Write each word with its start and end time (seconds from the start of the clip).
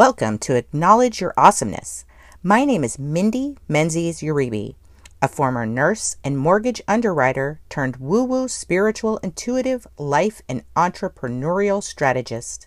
Welcome 0.00 0.38
to 0.38 0.56
Acknowledge 0.56 1.20
Your 1.20 1.34
Awesomeness. 1.36 2.06
My 2.42 2.64
name 2.64 2.84
is 2.84 2.98
Mindy 2.98 3.58
Menzies 3.68 4.20
Uribe, 4.22 4.74
a 5.20 5.28
former 5.28 5.66
nurse 5.66 6.16
and 6.24 6.38
mortgage 6.38 6.80
underwriter 6.88 7.60
turned 7.68 7.98
woo 7.98 8.24
woo 8.24 8.48
spiritual 8.48 9.18
intuitive 9.18 9.86
life 9.98 10.40
and 10.48 10.64
entrepreneurial 10.74 11.82
strategist. 11.82 12.66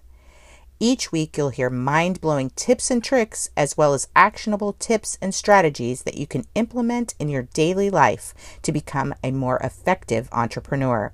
Each 0.80 1.12
week, 1.12 1.36
you'll 1.36 1.50
hear 1.50 1.72
mind 1.72 2.22
blowing 2.22 2.52
tips 2.52 2.92
and 2.92 3.04
tricks, 3.04 3.50
as 3.58 3.76
well 3.76 3.96
as 3.96 4.10
actionable 4.16 4.74
tips 4.74 5.18
and 5.20 5.34
strategies 5.34 6.04
that 6.04 6.20
you 6.20 6.28
can 6.28 6.46
implement 6.54 7.16
in 7.18 7.30
your 7.30 7.48
daily 7.56 7.90
life 7.90 8.36
to 8.62 8.72
become 8.72 9.16
a 9.24 9.32
more 9.32 9.58
effective 9.64 10.30
entrepreneur. 10.32 11.12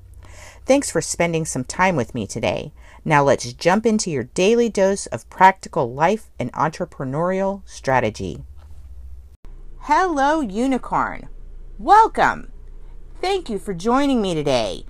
Thanks 0.66 0.92
for 0.92 1.00
spending 1.00 1.46
some 1.46 1.64
time 1.64 1.96
with 1.96 2.14
me 2.14 2.28
today. 2.28 2.74
Now 3.06 3.24
let's 3.24 3.54
jump 3.54 3.86
into 3.86 4.12
your 4.12 4.26
daily 4.26 4.70
dose 4.70 5.06
of 5.08 5.30
practical 5.30 5.94
life 5.94 6.30
and 6.38 6.52
entrepreneurial 6.54 7.62
strategy. 7.66 8.44
Hello, 9.84 10.42
Unicorn. 10.42 11.30
Welcome. 11.78 12.52
Thank 13.22 13.50
you 13.50 13.58
for 13.58 13.74
joining 13.74 14.22
me 14.22 14.36
today. 14.36 14.86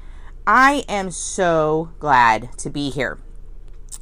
I 0.47 0.83
am 0.89 1.11
so 1.11 1.91
glad 1.99 2.57
to 2.57 2.69
be 2.69 2.89
here. 2.89 3.19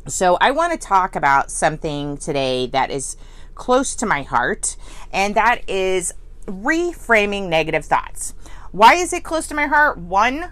So, 0.07 0.37
I 0.39 0.51
want 0.51 0.71
to 0.71 0.77
talk 0.77 1.15
about 1.15 1.51
something 1.51 2.17
today 2.17 2.67
that 2.67 2.89
is 2.89 3.17
close 3.55 3.95
to 3.97 4.05
my 4.05 4.21
heart, 4.21 4.77
and 5.11 5.35
that 5.35 5.69
is 5.69 6.13
reframing 6.45 7.49
negative 7.49 7.83
thoughts. 7.83 8.33
Why 8.71 8.95
is 8.95 9.11
it 9.11 9.23
close 9.23 9.47
to 9.47 9.55
my 9.55 9.67
heart? 9.67 9.97
One, 9.97 10.51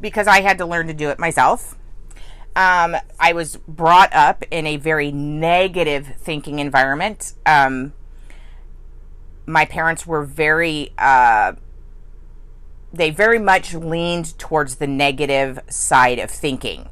because 0.00 0.26
I 0.26 0.40
had 0.40 0.56
to 0.58 0.66
learn 0.66 0.86
to 0.86 0.94
do 0.94 1.10
it 1.10 1.18
myself. 1.18 1.76
Um, 2.56 2.96
I 3.18 3.32
was 3.32 3.56
brought 3.56 4.14
up 4.14 4.44
in 4.50 4.66
a 4.66 4.76
very 4.76 5.10
negative 5.10 6.14
thinking 6.18 6.60
environment. 6.60 7.34
Um, 7.44 7.92
my 9.46 9.64
parents 9.64 10.06
were 10.06 10.24
very, 10.24 10.92
uh, 10.96 11.54
they 12.92 13.10
very 13.10 13.38
much 13.38 13.74
leaned 13.74 14.38
towards 14.38 14.76
the 14.76 14.86
negative 14.86 15.58
side 15.68 16.18
of 16.18 16.30
thinking. 16.30 16.88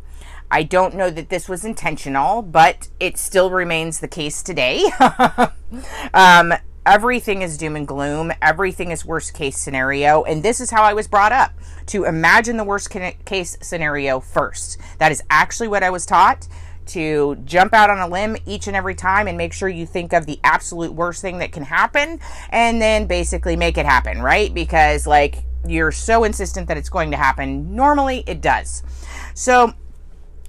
I 0.50 0.64
don't 0.64 0.94
know 0.94 1.08
that 1.08 1.30
this 1.30 1.48
was 1.48 1.64
intentional, 1.64 2.42
but 2.42 2.88
it 3.00 3.16
still 3.16 3.50
remains 3.50 4.00
the 4.00 4.08
case 4.08 4.42
today. 4.42 4.84
um, 6.12 6.52
everything 6.84 7.42
is 7.42 7.56
doom 7.56 7.76
and 7.76 7.86
gloom, 7.86 8.32
everything 8.40 8.90
is 8.90 9.04
worst 9.04 9.34
case 9.34 9.58
scenario, 9.58 10.22
and 10.24 10.42
this 10.42 10.60
is 10.60 10.70
how 10.70 10.82
I 10.82 10.94
was 10.94 11.06
brought 11.06 11.32
up 11.32 11.52
to 11.86 12.04
imagine 12.04 12.56
the 12.56 12.64
worst 12.64 12.90
case 13.24 13.56
scenario 13.60 14.20
first. 14.20 14.78
That 14.98 15.12
is 15.12 15.22
actually 15.30 15.68
what 15.68 15.82
I 15.82 15.90
was 15.90 16.06
taught 16.06 16.48
to 16.86 17.36
jump 17.44 17.72
out 17.74 17.90
on 17.90 17.98
a 17.98 18.08
limb 18.08 18.36
each 18.46 18.66
and 18.66 18.76
every 18.76 18.94
time 18.94 19.28
and 19.28 19.38
make 19.38 19.52
sure 19.52 19.68
you 19.68 19.86
think 19.86 20.12
of 20.12 20.26
the 20.26 20.40
absolute 20.42 20.92
worst 20.92 21.22
thing 21.22 21.38
that 21.38 21.52
can 21.52 21.62
happen 21.62 22.18
and 22.50 22.82
then 22.82 23.06
basically 23.06 23.56
make 23.56 23.78
it 23.78 23.86
happen, 23.86 24.20
right? 24.20 24.52
Because 24.52 25.06
like 25.06 25.44
you're 25.66 25.92
so 25.92 26.24
insistent 26.24 26.68
that 26.68 26.76
it's 26.76 26.88
going 26.88 27.12
to 27.12 27.16
happen. 27.16 27.74
Normally 27.74 28.24
it 28.26 28.40
does. 28.40 28.82
So 29.34 29.72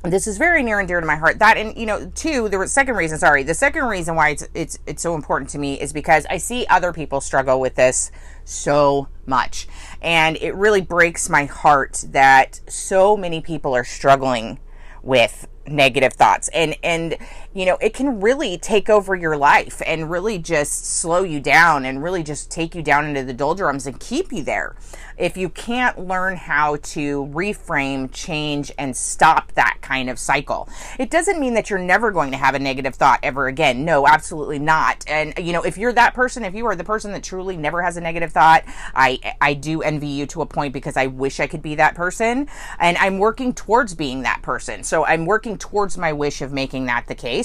this 0.03 0.27
is 0.27 0.37
very 0.37 0.63
near 0.63 0.79
and 0.79 0.87
dear 0.87 0.99
to 0.99 1.07
my 1.07 1.15
heart. 1.15 1.39
That 1.39 1.57
and 1.57 1.77
you 1.77 1.85
know, 1.85 2.11
two, 2.13 2.49
the 2.49 2.67
second 2.67 2.95
reason, 2.95 3.17
sorry, 3.17 3.43
the 3.43 3.53
second 3.53 3.85
reason 3.85 4.15
why 4.15 4.29
it's 4.29 4.47
it's 4.53 4.79
it's 4.85 5.01
so 5.01 5.15
important 5.15 5.49
to 5.51 5.57
me 5.57 5.79
is 5.79 5.93
because 5.93 6.25
I 6.29 6.37
see 6.37 6.65
other 6.69 6.91
people 6.91 7.21
struggle 7.21 7.59
with 7.59 7.75
this 7.75 8.11
so 8.43 9.07
much. 9.25 9.67
And 10.01 10.35
it 10.37 10.55
really 10.55 10.81
breaks 10.81 11.29
my 11.29 11.45
heart 11.45 12.03
that 12.09 12.59
so 12.67 13.15
many 13.15 13.39
people 13.39 13.73
are 13.73 13.85
struggling 13.85 14.59
with 15.01 15.47
negative 15.65 16.13
thoughts 16.13 16.49
and 16.49 16.75
and 16.83 17.17
you 17.53 17.65
know 17.65 17.77
it 17.81 17.93
can 17.93 18.19
really 18.19 18.57
take 18.57 18.89
over 18.89 19.15
your 19.15 19.37
life 19.37 19.81
and 19.85 20.09
really 20.09 20.37
just 20.37 20.85
slow 20.85 21.23
you 21.23 21.39
down 21.39 21.85
and 21.85 22.03
really 22.03 22.23
just 22.23 22.49
take 22.49 22.75
you 22.75 22.81
down 22.81 23.05
into 23.05 23.23
the 23.23 23.33
doldrums 23.33 23.85
and 23.85 23.99
keep 23.99 24.31
you 24.31 24.43
there 24.43 24.75
if 25.17 25.37
you 25.37 25.49
can't 25.49 26.07
learn 26.07 26.35
how 26.35 26.77
to 26.77 27.25
reframe, 27.27 28.11
change, 28.11 28.71
and 28.77 28.95
stop 28.95 29.51
that 29.53 29.77
kind 29.81 30.09
of 30.09 30.17
cycle. 30.17 30.67
It 30.97 31.09
doesn't 31.09 31.39
mean 31.39 31.53
that 31.53 31.69
you're 31.69 31.79
never 31.79 32.11
going 32.11 32.31
to 32.31 32.37
have 32.37 32.55
a 32.55 32.59
negative 32.59 32.95
thought 32.95 33.19
ever 33.23 33.47
again. 33.47 33.85
No, 33.85 34.07
absolutely 34.07 34.59
not. 34.59 35.03
And 35.07 35.33
you 35.37 35.53
know, 35.53 35.63
if 35.63 35.77
you're 35.77 35.93
that 35.93 36.13
person, 36.13 36.43
if 36.43 36.53
you 36.53 36.65
are 36.65 36.75
the 36.75 36.83
person 36.83 37.11
that 37.11 37.23
truly 37.23 37.57
never 37.57 37.81
has 37.81 37.97
a 37.97 38.01
negative 38.01 38.31
thought, 38.31 38.63
I 38.95 39.19
I 39.39 39.53
do 39.53 39.81
envy 39.81 40.07
you 40.07 40.25
to 40.27 40.41
a 40.41 40.45
point 40.45 40.73
because 40.73 40.97
I 40.97 41.07
wish 41.07 41.39
I 41.39 41.47
could 41.47 41.61
be 41.61 41.75
that 41.75 41.95
person. 41.95 42.47
And 42.79 42.97
I'm 42.97 43.19
working 43.19 43.53
towards 43.53 43.93
being 43.93 44.23
that 44.23 44.41
person. 44.41 44.83
So 44.83 45.05
I'm 45.05 45.25
working 45.25 45.57
towards 45.57 45.97
my 45.97 46.13
wish 46.13 46.41
of 46.41 46.51
making 46.51 46.85
that 46.85 47.07
the 47.07 47.15
case. 47.15 47.42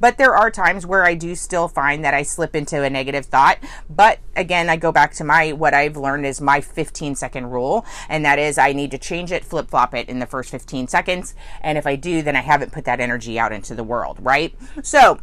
But 0.00 0.18
there 0.18 0.34
are 0.34 0.50
times 0.50 0.86
where 0.86 1.04
I 1.04 1.14
do 1.14 1.34
still 1.34 1.68
find 1.68 2.04
that 2.04 2.14
I 2.14 2.22
slip 2.22 2.54
into 2.54 2.82
a 2.82 2.90
negative 2.90 3.26
thought. 3.26 3.58
But 3.88 4.18
again, 4.34 4.68
I 4.68 4.76
go 4.76 4.92
back 4.92 5.14
to 5.14 5.24
my 5.24 5.52
what 5.52 5.74
I've 5.74 5.96
learned 5.96 6.26
is 6.26 6.40
my 6.40 6.60
15 6.60 6.96
15 6.96 7.14
second 7.14 7.50
rule. 7.50 7.84
And 8.08 8.24
that 8.24 8.38
is 8.38 8.58
I 8.58 8.72
need 8.72 8.90
to 8.92 8.98
change 8.98 9.30
it, 9.32 9.44
flip 9.44 9.68
flop 9.68 9.94
it 9.94 10.08
in 10.08 10.18
the 10.18 10.26
first 10.26 10.50
15 10.50 10.88
seconds. 10.88 11.34
And 11.60 11.76
if 11.76 11.86
I 11.86 11.96
do, 11.96 12.22
then 12.22 12.36
I 12.36 12.40
haven't 12.40 12.72
put 12.72 12.84
that 12.84 13.00
energy 13.00 13.38
out 13.38 13.52
into 13.52 13.74
the 13.74 13.84
world, 13.84 14.18
right? 14.20 14.54
So 14.82 15.20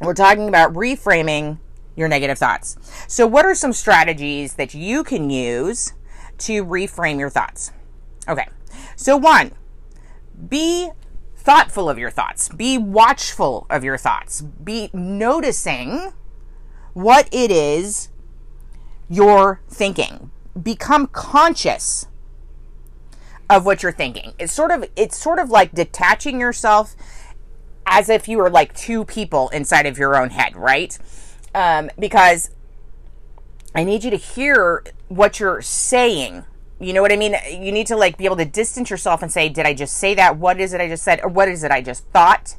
we're 0.00 0.14
talking 0.14 0.48
about 0.48 0.72
reframing 0.74 1.58
your 1.96 2.08
negative 2.08 2.38
thoughts. 2.38 2.76
So, 3.08 3.26
what 3.26 3.44
are 3.44 3.54
some 3.54 3.72
strategies 3.72 4.54
that 4.54 4.74
you 4.74 5.04
can 5.04 5.30
use 5.30 5.92
to 6.38 6.64
reframe 6.64 7.18
your 7.18 7.30
thoughts? 7.30 7.70
Okay. 8.28 8.48
So, 8.96 9.16
one, 9.16 9.52
be 10.48 10.90
thoughtful 11.44 11.88
of 11.88 11.98
your 11.98 12.10
thoughts, 12.10 12.48
be 12.48 12.78
watchful 12.78 13.66
of 13.70 13.84
your 13.84 13.98
thoughts, 13.98 14.40
be 14.40 14.90
noticing 14.92 16.12
what 16.94 17.28
it 17.32 17.50
is 17.50 18.08
you're 19.08 19.60
thinking 19.68 20.30
become 20.60 21.06
conscious 21.08 22.06
of 23.50 23.66
what 23.66 23.82
you're 23.82 23.92
thinking. 23.92 24.32
It's 24.38 24.52
sort 24.52 24.70
of 24.70 24.84
it's 24.96 25.16
sort 25.16 25.38
of 25.38 25.50
like 25.50 25.74
detaching 25.74 26.40
yourself 26.40 26.94
as 27.86 28.08
if 28.08 28.28
you 28.28 28.38
were 28.38 28.50
like 28.50 28.74
two 28.74 29.04
people 29.04 29.48
inside 29.50 29.86
of 29.86 29.98
your 29.98 30.16
own 30.16 30.30
head, 30.30 30.56
right? 30.56 30.96
Um, 31.54 31.90
because 31.98 32.50
I 33.74 33.84
need 33.84 34.04
you 34.04 34.10
to 34.10 34.16
hear 34.16 34.82
what 35.08 35.40
you're 35.40 35.60
saying. 35.60 36.44
You 36.80 36.92
know 36.92 37.02
what 37.02 37.12
I 37.12 37.16
mean? 37.16 37.36
You 37.50 37.72
need 37.72 37.86
to 37.88 37.96
like 37.96 38.18
be 38.18 38.24
able 38.24 38.36
to 38.36 38.44
distance 38.44 38.90
yourself 38.90 39.22
and 39.22 39.30
say, 39.30 39.48
"Did 39.48 39.66
I 39.66 39.74
just 39.74 39.96
say 39.96 40.14
that? 40.14 40.36
What 40.38 40.60
is 40.60 40.72
it 40.72 40.80
I 40.80 40.88
just 40.88 41.04
said? 41.04 41.20
Or 41.22 41.28
what 41.28 41.48
is 41.48 41.64
it 41.64 41.70
I 41.70 41.80
just 41.80 42.04
thought?" 42.08 42.56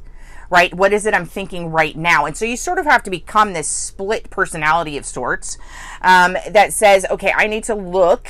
right? 0.50 0.72
What 0.74 0.92
is 0.92 1.06
it 1.06 1.14
I'm 1.14 1.26
thinking 1.26 1.70
right 1.70 1.96
now? 1.96 2.24
And 2.24 2.36
so 2.36 2.44
you 2.44 2.56
sort 2.56 2.78
of 2.78 2.86
have 2.86 3.02
to 3.04 3.10
become 3.10 3.52
this 3.52 3.68
split 3.68 4.30
personality 4.30 4.96
of 4.96 5.04
sorts 5.04 5.58
um, 6.02 6.36
that 6.48 6.72
says, 6.72 7.04
okay, 7.10 7.32
I 7.34 7.46
need 7.46 7.64
to 7.64 7.74
look 7.74 8.28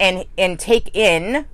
and 0.00 0.24
and 0.36 0.58
take 0.58 0.96
in 0.96 1.46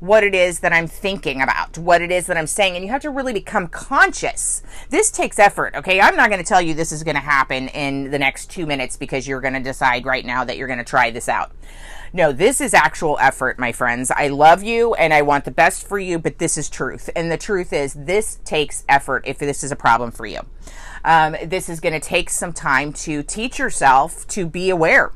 what 0.00 0.24
it 0.24 0.34
is 0.34 0.60
that 0.60 0.72
I'm 0.72 0.88
thinking 0.88 1.40
about, 1.40 1.78
what 1.78 2.02
it 2.02 2.10
is 2.10 2.26
that 2.26 2.36
I'm 2.36 2.48
saying, 2.48 2.74
and 2.74 2.84
you 2.84 2.90
have 2.90 3.02
to 3.02 3.10
really 3.10 3.32
become 3.32 3.68
conscious. 3.68 4.60
This 4.90 5.12
takes 5.12 5.38
effort, 5.38 5.76
okay? 5.76 6.00
I'm 6.00 6.16
not 6.16 6.28
going 6.28 6.42
to 6.42 6.48
tell 6.48 6.60
you 6.60 6.74
this 6.74 6.90
is 6.90 7.04
going 7.04 7.14
to 7.14 7.20
happen 7.20 7.68
in 7.68 8.10
the 8.10 8.18
next 8.18 8.50
two 8.50 8.66
minutes 8.66 8.96
because 8.96 9.28
you're 9.28 9.40
going 9.40 9.54
to 9.54 9.60
decide 9.60 10.04
right 10.04 10.26
now 10.26 10.42
that 10.42 10.56
you're 10.56 10.66
going 10.66 10.80
to 10.80 10.84
try 10.84 11.12
this 11.12 11.28
out. 11.28 11.52
No, 12.14 12.30
this 12.30 12.60
is 12.60 12.74
actual 12.74 13.16
effort, 13.20 13.58
my 13.58 13.72
friends. 13.72 14.10
I 14.10 14.28
love 14.28 14.62
you 14.62 14.92
and 14.94 15.14
I 15.14 15.22
want 15.22 15.46
the 15.46 15.50
best 15.50 15.88
for 15.88 15.98
you, 15.98 16.18
but 16.18 16.38
this 16.38 16.58
is 16.58 16.68
truth. 16.68 17.08
And 17.16 17.32
the 17.32 17.38
truth 17.38 17.72
is, 17.72 17.94
this 17.94 18.38
takes 18.44 18.84
effort 18.86 19.24
if 19.26 19.38
this 19.38 19.64
is 19.64 19.72
a 19.72 19.76
problem 19.76 20.10
for 20.10 20.26
you. 20.26 20.40
Um, 21.04 21.36
this 21.44 21.70
is 21.70 21.80
going 21.80 21.94
to 21.94 22.00
take 22.00 22.28
some 22.28 22.52
time 22.52 22.92
to 22.92 23.22
teach 23.22 23.58
yourself 23.58 24.26
to 24.28 24.46
be 24.46 24.68
aware 24.68 25.12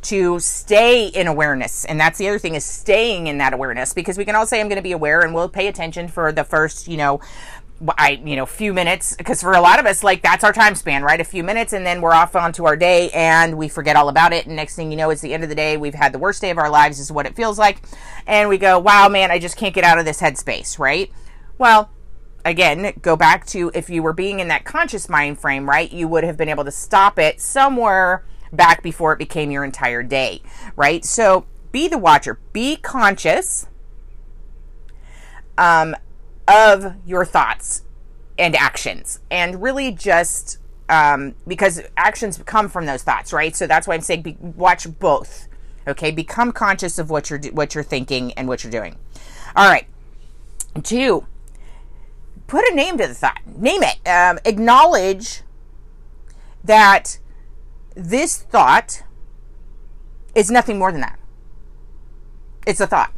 to 0.00 0.38
stay 0.38 1.08
in 1.08 1.26
awareness. 1.26 1.84
And 1.84 1.98
that's 1.98 2.18
the 2.18 2.28
other 2.28 2.38
thing 2.38 2.54
is 2.54 2.64
staying 2.64 3.26
in 3.26 3.38
that 3.38 3.52
awareness 3.52 3.92
because 3.92 4.16
we 4.16 4.24
can 4.24 4.36
all 4.36 4.46
say 4.46 4.60
I'm 4.60 4.68
going 4.68 4.76
to 4.76 4.82
be 4.82 4.92
aware 4.92 5.22
and 5.22 5.34
we'll 5.34 5.48
pay 5.48 5.66
attention 5.66 6.08
for 6.08 6.30
the 6.30 6.44
first, 6.44 6.86
you 6.86 6.96
know, 6.96 7.20
I, 7.96 8.20
you 8.24 8.34
know, 8.34 8.44
few 8.44 8.74
minutes, 8.74 9.14
because 9.16 9.40
for 9.40 9.52
a 9.52 9.60
lot 9.60 9.78
of 9.78 9.86
us, 9.86 10.02
like 10.02 10.22
that's 10.22 10.42
our 10.42 10.52
time 10.52 10.74
span, 10.74 11.04
right? 11.04 11.20
A 11.20 11.24
few 11.24 11.44
minutes, 11.44 11.72
and 11.72 11.86
then 11.86 12.00
we're 12.00 12.12
off 12.12 12.34
onto 12.34 12.64
our 12.64 12.76
day 12.76 13.10
and 13.10 13.56
we 13.56 13.68
forget 13.68 13.94
all 13.94 14.08
about 14.08 14.32
it. 14.32 14.46
And 14.46 14.56
next 14.56 14.74
thing 14.74 14.90
you 14.90 14.96
know, 14.96 15.10
it's 15.10 15.20
the 15.20 15.32
end 15.32 15.44
of 15.44 15.48
the 15.48 15.54
day. 15.54 15.76
We've 15.76 15.94
had 15.94 16.12
the 16.12 16.18
worst 16.18 16.40
day 16.40 16.50
of 16.50 16.58
our 16.58 16.70
lives, 16.70 16.98
is 16.98 17.12
what 17.12 17.26
it 17.26 17.36
feels 17.36 17.58
like. 17.58 17.82
And 18.26 18.48
we 18.48 18.58
go, 18.58 18.80
wow, 18.80 19.08
man, 19.08 19.30
I 19.30 19.38
just 19.38 19.56
can't 19.56 19.74
get 19.74 19.84
out 19.84 19.98
of 19.98 20.04
this 20.04 20.20
headspace, 20.20 20.78
right? 20.78 21.12
Well, 21.56 21.90
again, 22.44 22.94
go 23.00 23.16
back 23.16 23.46
to 23.46 23.70
if 23.74 23.88
you 23.88 24.02
were 24.02 24.12
being 24.12 24.40
in 24.40 24.48
that 24.48 24.64
conscious 24.64 25.08
mind 25.08 25.38
frame, 25.38 25.68
right? 25.68 25.92
You 25.92 26.08
would 26.08 26.24
have 26.24 26.36
been 26.36 26.48
able 26.48 26.64
to 26.64 26.72
stop 26.72 27.18
it 27.18 27.40
somewhere 27.40 28.24
back 28.52 28.82
before 28.82 29.12
it 29.12 29.18
became 29.18 29.50
your 29.50 29.64
entire 29.64 30.02
day, 30.02 30.42
right? 30.74 31.04
So 31.04 31.46
be 31.70 31.86
the 31.86 31.98
watcher, 31.98 32.40
be 32.52 32.76
conscious. 32.76 33.66
Um, 35.56 35.94
of 36.48 36.94
your 37.06 37.24
thoughts 37.24 37.82
and 38.38 38.56
actions 38.56 39.20
and 39.30 39.62
really 39.62 39.92
just 39.92 40.58
um, 40.88 41.34
because 41.46 41.82
actions 41.96 42.40
come 42.46 42.68
from 42.68 42.86
those 42.86 43.02
thoughts 43.02 43.32
right 43.32 43.54
so 43.54 43.66
that's 43.66 43.86
why 43.86 43.94
i'm 43.94 44.00
saying 44.00 44.22
be, 44.22 44.36
watch 44.40 44.86
both 44.98 45.48
okay 45.86 46.10
become 46.10 46.52
conscious 46.52 46.98
of 46.98 47.10
what 47.10 47.28
you're 47.28 47.40
what 47.52 47.74
you're 47.74 47.84
thinking 47.84 48.32
and 48.34 48.48
what 48.48 48.64
you're 48.64 48.70
doing 48.70 48.96
all 49.54 49.68
right 49.68 49.86
two 50.82 51.26
put 52.48 52.64
a 52.68 52.74
name 52.74 52.98
to 52.98 53.06
the 53.06 53.14
thought. 53.14 53.38
Name 53.46 53.82
it. 53.84 54.08
Um, 54.08 54.40
acknowledge 54.44 55.42
that 56.64 57.20
this 57.94 58.36
thought 58.36 59.04
is 60.34 60.50
nothing 60.50 60.78
more 60.78 60.90
than 60.90 61.02
that. 61.02 61.18
It's 62.66 62.80
a 62.80 62.86
thought. 62.86 63.12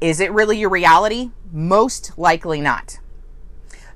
Is 0.00 0.20
it 0.20 0.32
really 0.32 0.58
your 0.58 0.70
reality? 0.70 1.30
Most 1.52 2.16
likely 2.16 2.60
not. 2.60 2.98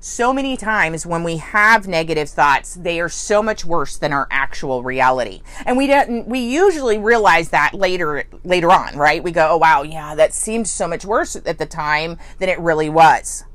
So 0.05 0.33
many 0.33 0.57
times 0.57 1.05
when 1.05 1.23
we 1.23 1.37
have 1.37 1.87
negative 1.87 2.27
thoughts, 2.27 2.73
they 2.75 2.99
are 2.99 3.07
so 3.07 3.41
much 3.41 3.63
worse 3.63 3.97
than 3.97 4.11
our 4.11 4.27
actual 4.29 4.83
reality. 4.83 5.41
And 5.65 5.77
we 5.77 5.87
don't 5.87 6.27
we 6.27 6.39
usually 6.39 6.97
realize 6.97 7.51
that 7.51 7.73
later 7.73 8.25
later 8.43 8.69
on, 8.69 8.97
right? 8.97 9.23
We 9.23 9.31
go, 9.31 9.47
"Oh 9.51 9.57
wow, 9.57 9.83
yeah, 9.83 10.13
that 10.15 10.33
seemed 10.33 10.67
so 10.67 10.89
much 10.89 11.05
worse 11.05 11.37
at 11.37 11.57
the 11.57 11.65
time 11.65 12.17
than 12.39 12.49
it 12.49 12.59
really 12.59 12.89
was." 12.89 13.45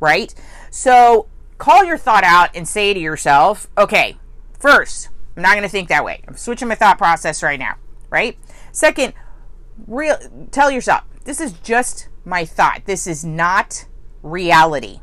Right? 0.00 0.34
So, 0.70 1.26
call 1.58 1.84
your 1.84 1.98
thought 1.98 2.24
out 2.24 2.50
and 2.54 2.66
say 2.66 2.94
to 2.94 3.00
yourself, 3.00 3.68
"Okay, 3.76 4.16
first, 4.58 5.10
I'm 5.36 5.42
not 5.42 5.52
going 5.52 5.62
to 5.62 5.68
think 5.68 5.90
that 5.90 6.06
way. 6.06 6.22
I'm 6.26 6.38
switching 6.38 6.68
my 6.68 6.74
thought 6.74 6.96
process 6.96 7.42
right 7.42 7.58
now, 7.58 7.74
right? 8.08 8.38
Second, 8.72 9.12
real 9.86 10.16
tell 10.50 10.70
yourself, 10.70 11.02
this 11.26 11.40
is 11.40 11.52
just 11.52 12.08
my 12.24 12.44
thought. 12.44 12.82
This 12.86 13.06
is 13.06 13.24
not 13.24 13.86
reality. 14.22 15.00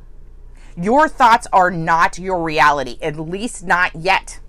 Your 0.76 1.08
thoughts 1.08 1.48
are 1.54 1.70
not 1.70 2.18
your 2.18 2.42
reality, 2.42 2.98
at 3.02 3.20
least 3.20 3.64
not 3.66 3.94
yet. 3.94 4.40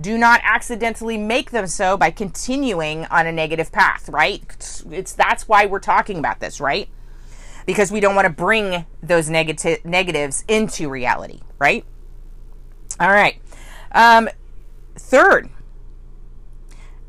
Do 0.00 0.16
not 0.16 0.40
accidentally 0.44 1.18
make 1.18 1.50
them 1.50 1.66
so 1.66 1.96
by 1.96 2.10
continuing 2.10 3.04
on 3.06 3.26
a 3.26 3.32
negative 3.32 3.72
path, 3.72 4.08
right? 4.08 4.42
It's, 4.90 5.12
that's 5.12 5.48
why 5.48 5.66
we're 5.66 5.80
talking 5.80 6.18
about 6.18 6.40
this, 6.40 6.60
right? 6.60 6.88
Because 7.66 7.90
we 7.90 7.98
don't 7.98 8.14
want 8.14 8.26
to 8.26 8.32
bring 8.32 8.86
those 9.02 9.28
negative 9.28 9.84
negatives 9.84 10.44
into 10.46 10.88
reality, 10.88 11.40
right? 11.58 11.84
All 13.00 13.10
right. 13.10 13.40
Um, 13.92 14.28
third, 14.94 15.50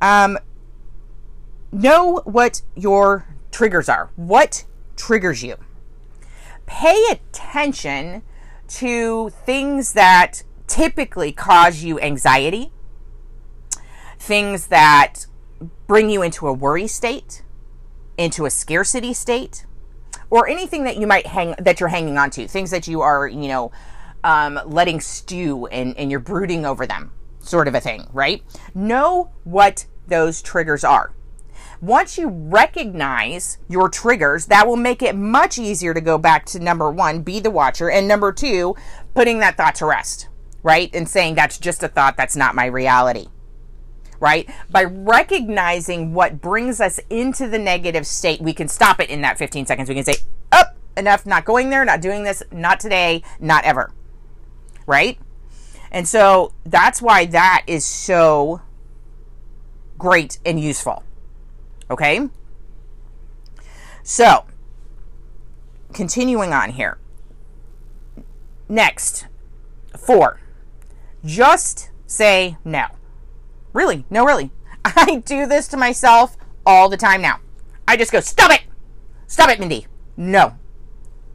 um, 0.02 0.40
know 1.72 2.22
what 2.26 2.62
your 2.76 3.26
triggers 3.58 3.90
are. 3.90 4.12
What 4.16 4.66
triggers 4.96 5.42
you? 5.42 5.56
Pay 6.68 7.04
attention 7.10 8.22
to 8.68 9.30
things 9.30 9.94
that 9.94 10.44
typically 10.68 11.32
cause 11.32 11.82
you 11.82 12.00
anxiety, 12.00 12.72
things 14.20 14.68
that 14.68 15.26
bring 15.88 16.12
you 16.12 16.22
into 16.22 16.48
a 16.48 16.54
worry 16.54 16.86
state, 16.86 17.42
into 18.16 18.46
a 18.46 18.52
scarcity 18.52 19.12
state, 19.12 19.66
or 20.30 20.48
anything 20.48 20.84
that 20.84 20.98
you 20.98 21.08
might 21.08 21.26
hang 21.26 21.56
that 21.58 21.80
you're 21.80 21.90
hanging 21.90 22.20
on 22.20 22.30
to, 22.30 22.48
things 22.48 22.70
that 22.70 22.88
you 22.88 23.02
are, 23.02 23.28
you 23.28 23.48
know, 23.48 23.72
um, 24.24 24.60
letting 24.68 25.00
stew 25.00 25.66
and, 25.68 25.98
and 25.98 26.12
you're 26.12 26.20
brooding 26.20 26.64
over 26.64 26.86
them, 26.86 27.12
sort 27.40 27.68
of 27.68 27.74
a 27.74 27.82
thing, 27.82 28.08
right? 28.14 28.44
Know 28.76 29.32
what 29.46 29.88
those 30.08 30.44
triggers 30.44 30.84
are. 30.84 31.16
Once 31.82 32.18
you 32.18 32.28
recognize 32.28 33.60
your 33.70 33.88
triggers, 33.88 34.48
that 34.48 34.68
will 34.68 34.76
make 34.76 35.02
it 35.02 35.16
much 35.16 35.60
easier 35.60 35.94
to 35.94 36.02
go 36.02 36.18
back 36.18 36.46
to 36.46 36.60
number 36.60 36.90
one, 36.90 37.22
be 37.22 37.40
the 37.40 37.52
watcher, 37.52 37.90
and 37.90 38.08
number 38.08 38.32
two, 38.32 38.76
putting 39.14 39.40
that 39.40 39.56
thought 39.56 39.76
to 39.76 39.86
rest, 39.86 40.28
right? 40.64 40.90
And 40.94 41.08
saying 41.08 41.36
that's 41.36 41.58
just 41.58 41.84
a 41.84 41.88
thought, 41.88 42.18
that's 42.18 42.36
not 42.36 42.56
my 42.56 42.66
reality, 42.66 43.28
right? 44.20 44.50
By 44.72 44.86
recognizing 44.86 46.14
what 46.14 46.42
brings 46.42 46.82
us 46.82 47.00
into 47.12 47.48
the 47.48 47.60
negative 47.60 48.08
state, 48.08 48.42
we 48.42 48.54
can 48.54 48.68
stop 48.68 49.00
it 49.00 49.10
in 49.10 49.22
that 49.22 49.38
15 49.38 49.68
seconds. 49.68 49.88
We 49.88 49.96
can 49.96 50.04
say, 50.04 50.16
up, 50.52 50.76
oh, 50.76 51.00
enough, 51.00 51.28
not 51.28 51.46
going 51.46 51.70
there, 51.70 51.86
not 51.86 52.02
doing 52.02 52.24
this, 52.24 52.42
not 52.52 52.80
today, 52.80 53.22
not 53.40 53.66
ever, 53.66 53.92
right? 54.88 55.20
And 55.92 56.08
so 56.08 56.54
that's 56.66 57.04
why 57.04 57.26
that 57.28 57.64
is 57.68 57.86
so 57.86 58.62
great 59.98 60.40
and 60.44 60.60
useful. 60.60 61.04
Okay? 61.90 62.30
So, 64.04 64.46
continuing 65.94 66.54
on 66.54 66.72
here. 66.72 66.98
Next, 68.70 69.28
four. 69.98 70.40
Just 71.26 71.92
say 72.06 72.58
no. 72.64 72.88
Really? 73.74 74.06
No, 74.10 74.26
really. 74.26 74.52
I 74.86 75.22
do 75.26 75.46
this 75.46 75.68
to 75.70 75.78
myself 75.78 76.38
all 76.66 76.90
the 76.90 76.98
time 76.98 77.22
now. 77.22 77.40
I 77.88 77.98
just 77.98 78.12
go, 78.12 78.20
stop 78.20 78.52
it! 78.52 78.64
Stop 79.28 79.50
it, 79.50 79.60
Mindy. 79.60 79.88
No. 80.16 80.56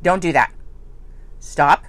Don't 0.03 0.21
do 0.21 0.33
that. 0.33 0.53
Stop. 1.39 1.85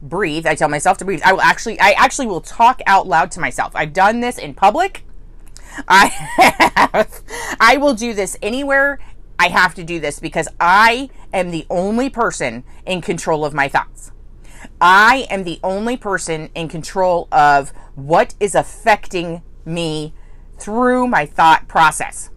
Breathe. 0.00 0.46
I 0.46 0.54
tell 0.54 0.68
myself 0.68 0.98
to 0.98 1.04
breathe. 1.04 1.22
I 1.24 1.32
will 1.32 1.40
actually 1.40 1.78
I 1.80 1.92
actually 1.92 2.26
will 2.26 2.40
talk 2.40 2.80
out 2.86 3.06
loud 3.06 3.30
to 3.32 3.40
myself. 3.40 3.72
I've 3.74 3.92
done 3.92 4.20
this 4.20 4.36
in 4.38 4.54
public 4.54 5.04
I 5.88 6.06
have. 6.92 7.22
I 7.60 7.76
will 7.76 7.94
do 7.94 8.14
this 8.14 8.36
anywhere 8.42 8.98
I 9.42 9.48
have 9.48 9.74
to 9.74 9.82
do 9.82 9.98
this 9.98 10.20
because 10.20 10.46
I 10.60 11.10
am 11.32 11.50
the 11.50 11.66
only 11.68 12.08
person 12.08 12.62
in 12.86 13.00
control 13.00 13.44
of 13.44 13.52
my 13.52 13.66
thoughts. 13.66 14.12
I 14.80 15.26
am 15.30 15.42
the 15.42 15.58
only 15.64 15.96
person 15.96 16.50
in 16.54 16.68
control 16.68 17.26
of 17.32 17.70
what 17.96 18.36
is 18.38 18.54
affecting 18.54 19.42
me 19.64 20.14
through 20.58 21.08
my 21.08 21.26
thought 21.26 21.66
process. 21.66 22.30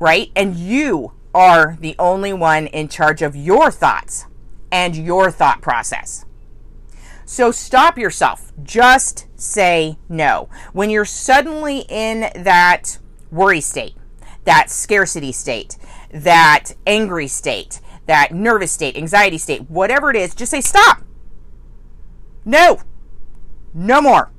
Right? 0.00 0.32
And 0.34 0.56
you 0.56 1.12
are 1.32 1.76
the 1.78 1.94
only 1.96 2.32
one 2.32 2.66
in 2.66 2.88
charge 2.88 3.22
of 3.22 3.36
your 3.36 3.70
thoughts 3.70 4.26
and 4.72 4.96
your 4.96 5.30
thought 5.30 5.62
process. 5.62 6.24
So 7.30 7.52
stop 7.52 7.96
yourself. 7.96 8.52
Just 8.60 9.28
say 9.36 9.98
no. 10.08 10.48
When 10.72 10.90
you're 10.90 11.04
suddenly 11.04 11.84
in 11.88 12.28
that 12.34 12.98
worry 13.30 13.60
state, 13.60 13.94
that 14.46 14.68
scarcity 14.68 15.30
state, 15.30 15.78
that 16.12 16.72
angry 16.88 17.28
state, 17.28 17.80
that 18.06 18.34
nervous 18.34 18.72
state, 18.72 18.96
anxiety 18.96 19.38
state, 19.38 19.70
whatever 19.70 20.10
it 20.10 20.16
is, 20.16 20.34
just 20.34 20.50
say 20.50 20.60
stop. 20.60 21.04
No. 22.44 22.80
No 23.72 24.02
more. 24.02 24.32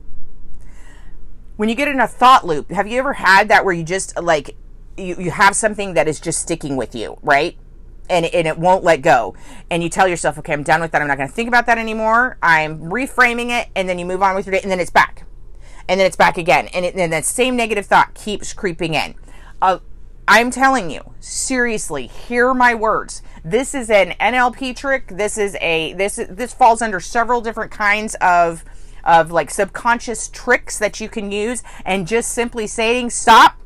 When 1.55 1.69
you 1.69 1.75
get 1.75 1.87
in 1.87 2.01
a 2.01 2.07
thought 2.09 2.45
loop, 2.45 2.71
have 2.71 2.87
you 2.87 2.99
ever 2.99 3.13
had 3.13 3.47
that 3.47 3.63
where 3.63 3.73
you 3.73 3.85
just 3.85 4.21
like 4.21 4.57
you, 4.97 5.15
you 5.17 5.31
have 5.31 5.55
something 5.55 5.93
that 5.93 6.09
is 6.09 6.19
just 6.19 6.41
sticking 6.41 6.75
with 6.75 6.93
you, 6.93 7.17
right? 7.21 7.57
And, 8.09 8.25
and 8.25 8.47
it 8.47 8.57
won't 8.57 8.83
let 8.83 9.01
go. 9.01 9.35
And 9.69 9.81
you 9.81 9.89
tell 9.89 10.07
yourself, 10.07 10.37
okay, 10.39 10.53
I'm 10.53 10.63
done 10.63 10.81
with 10.81 10.91
that. 10.91 11.01
I'm 11.01 11.07
not 11.07 11.17
going 11.17 11.29
to 11.29 11.35
think 11.35 11.47
about 11.47 11.65
that 11.67 11.77
anymore. 11.77 12.37
I'm 12.41 12.79
reframing 12.79 13.49
it. 13.49 13.69
And 13.75 13.87
then 13.87 13.99
you 13.99 14.05
move 14.05 14.21
on 14.21 14.35
with 14.35 14.45
your 14.45 14.53
day. 14.53 14.61
And 14.61 14.71
then 14.71 14.79
it's 14.79 14.91
back. 14.91 15.25
And 15.87 15.99
then 15.99 16.07
it's 16.07 16.15
back 16.15 16.37
again. 16.37 16.67
And, 16.67 16.85
it, 16.85 16.95
and 16.95 17.11
that 17.13 17.25
same 17.25 17.55
negative 17.55 17.85
thought 17.85 18.13
keeps 18.13 18.53
creeping 18.53 18.93
in. 18.93 19.15
Uh, 19.61 19.79
I'm 20.27 20.51
telling 20.51 20.89
you, 20.89 21.13
seriously, 21.19 22.07
hear 22.07 22.53
my 22.53 22.73
words. 22.75 23.21
This 23.43 23.73
is 23.73 23.89
an 23.89 24.11
NLP 24.19 24.75
trick. 24.75 25.07
This 25.07 25.37
is 25.37 25.57
a 25.59 25.93
this 25.93 26.19
this 26.29 26.53
falls 26.53 26.81
under 26.81 26.99
several 26.99 27.41
different 27.41 27.71
kinds 27.71 28.15
of 28.21 28.63
of 29.03 29.31
like 29.31 29.49
subconscious 29.49 30.29
tricks 30.29 30.77
that 30.77 31.01
you 31.01 31.09
can 31.09 31.31
use 31.31 31.63
and 31.85 32.07
just 32.07 32.31
simply 32.33 32.67
saying 32.67 33.09
stop 33.09 33.57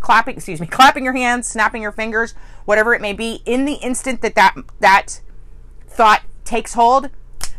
clapping, 0.00 0.36
excuse 0.36 0.60
me, 0.60 0.66
clapping 0.66 1.04
your 1.04 1.12
hands, 1.12 1.46
snapping 1.46 1.82
your 1.82 1.92
fingers, 1.92 2.34
whatever 2.64 2.94
it 2.94 3.00
may 3.00 3.12
be, 3.12 3.42
in 3.44 3.64
the 3.64 3.74
instant 3.74 4.22
that 4.22 4.34
that, 4.34 4.54
that 4.80 5.20
thought 5.86 6.22
takes 6.44 6.74
hold, 6.74 7.10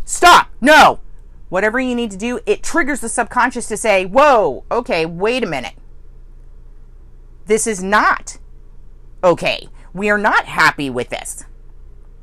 stop, 0.05 0.49
no. 0.61 0.99
Whatever 1.49 1.79
you 1.79 1.95
need 1.95 2.11
to 2.11 2.17
do, 2.17 2.39
it 2.45 2.63
triggers 2.63 2.99
the 2.99 3.09
subconscious 3.09 3.67
to 3.67 3.77
say, 3.77 4.05
whoa, 4.05 4.63
okay, 4.71 5.05
wait 5.05 5.43
a 5.43 5.47
minute. 5.47 5.75
This 7.45 7.67
is 7.67 7.83
not 7.83 8.37
okay. 9.23 9.67
We 9.93 10.09
are 10.09 10.17
not 10.17 10.45
happy 10.45 10.89
with 10.89 11.09
this, 11.09 11.45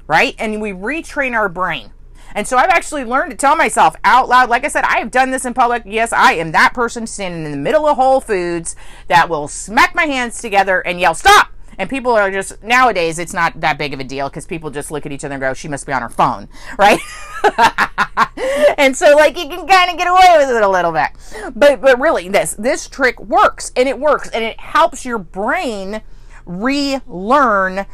right? 0.07 0.35
And 0.39 0.61
we 0.61 0.73
retrain 0.73 1.35
our 1.35 1.49
brain. 1.49 1.93
And 2.35 2.47
so 2.47 2.57
I've 2.57 2.71
actually 2.71 3.05
learned 3.05 3.31
to 3.31 3.37
tell 3.37 3.57
myself 3.57 3.97
out 4.05 4.29
loud, 4.29 4.49
like 4.49 4.65
I 4.65 4.69
said, 4.69 4.85
I 4.85 4.99
have 4.99 5.11
done 5.11 5.31
this 5.31 5.45
in 5.45 5.55
public. 5.55 5.83
Yes, 5.87 6.13
I 6.13 6.33
am 6.35 6.53
that 6.53 6.75
person 6.75 7.07
standing 7.07 7.45
in 7.45 7.51
the 7.51 7.57
middle 7.57 7.87
of 7.87 7.97
Whole 7.97 8.21
Foods 8.21 8.77
that 9.09 9.29
will 9.29 9.49
smack 9.49 9.95
my 9.95 10.05
hands 10.05 10.41
together 10.41 10.81
and 10.81 11.01
yell, 11.01 11.15
stop! 11.15 11.53
And 11.79 11.89
people 11.89 12.13
are 12.13 12.31
just, 12.31 12.63
nowadays, 12.63 13.19
it's 13.19 13.33
not 13.33 13.59
that 13.61 13.79
big 13.79 13.95
of 13.95 14.01
a 14.01 14.05
deal 14.05 14.29
because 14.29 14.45
people 14.47 14.71
just 14.71 14.91
look 14.91 15.07
at 15.07 15.13
each 15.13 15.25
other 15.25 15.35
and 15.35 15.41
go, 15.41 15.55
she 15.55 15.67
must 15.67 15.87
be 15.87 15.93
on 15.93 16.03
her 16.03 16.11
phone, 16.11 16.47
right? 16.79 17.01
and 18.77 18.95
so, 18.95 19.17
like, 19.17 19.39
you 19.39 19.49
can 19.49 19.67
kind 19.67 19.91
of 19.91 19.97
get 19.97 20.07
away 20.07 20.37
with 20.37 20.51
it 20.51 20.63
a 20.63 20.69
little 20.69 20.93
bit. 20.93 21.09
But, 21.57 21.81
but 21.81 21.99
really, 21.99 22.29
this, 22.29 22.55
this 22.55 22.87
trick 22.87 23.19
works 23.19 23.73
and 23.77 23.89
it 23.89 23.99
works 23.99 24.29
and 24.29 24.45
it 24.45 24.61
helps 24.61 25.07
your 25.07 25.19
brain 25.19 26.03
relearn 26.45 27.87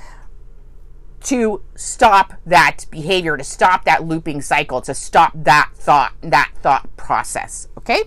to 1.26 1.60
stop 1.74 2.34
that 2.46 2.86
behavior, 2.90 3.36
to 3.36 3.42
stop 3.42 3.84
that 3.84 4.04
looping 4.04 4.40
cycle, 4.40 4.80
to 4.80 4.94
stop 4.94 5.32
that 5.34 5.70
thought, 5.74 6.12
that 6.22 6.52
thought 6.62 6.96
process. 6.96 7.68
Okay? 7.78 8.04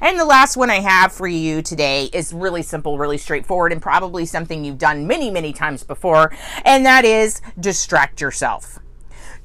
And 0.00 0.18
the 0.18 0.24
last 0.24 0.56
one 0.56 0.68
I 0.68 0.80
have 0.80 1.12
for 1.12 1.28
you 1.28 1.62
today 1.62 2.10
is 2.12 2.32
really 2.32 2.62
simple, 2.62 2.98
really 2.98 3.18
straightforward, 3.18 3.72
and 3.72 3.80
probably 3.80 4.26
something 4.26 4.64
you've 4.64 4.78
done 4.78 5.06
many, 5.06 5.30
many 5.30 5.52
times 5.52 5.84
before, 5.84 6.32
and 6.64 6.84
that 6.84 7.04
is 7.04 7.40
distract 7.58 8.20
yourself. 8.20 8.80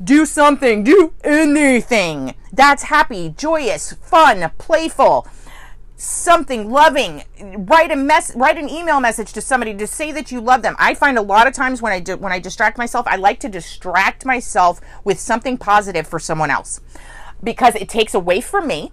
Do 0.04 0.26
something, 0.26 0.84
do 0.84 1.14
anything 1.24 2.36
that's 2.54 2.84
happy, 2.84 3.30
joyous, 3.30 3.94
fun, 3.94 4.52
playful 4.58 5.28
something 5.98 6.70
loving. 6.70 7.24
Write 7.42 7.92
a 7.92 7.96
mess 7.96 8.34
write 8.36 8.58
an 8.58 8.70
email 8.70 9.00
message 9.00 9.34
to 9.34 9.42
somebody 9.42 9.74
to 9.76 9.88
say 9.88 10.12
that 10.12 10.32
you 10.32 10.40
love 10.40 10.62
them. 10.62 10.76
I 10.80 10.94
find 10.94 11.18
a 11.18 11.22
lot 11.22 11.48
of 11.48 11.54
times 11.54 11.82
when 11.82 11.92
i 11.92 12.00
do 12.00 12.16
when 12.16 12.32
i 12.32 12.40
distract 12.40 12.78
myself 12.78 13.06
i 13.08 13.16
like 13.16 13.40
to 13.40 13.50
distract 13.50 14.26
myself 14.26 14.80
with 15.04 15.20
something 15.20 15.58
positive 15.58 16.08
for 16.08 16.20
someone 16.20 16.50
else 16.50 16.80
because 17.44 17.76
it 17.76 17.90
takes 17.90 18.14
away 18.14 18.42
from 18.42 18.68
me 18.68 18.92